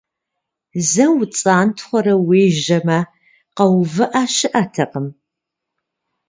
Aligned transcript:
Зэ 0.89 1.05
уцӀантхъуэрэ 1.19 2.15
уежьамэ, 2.27 2.99
къэувыӀэ 3.55 4.21
щыӀэтэкъым. 4.35 5.07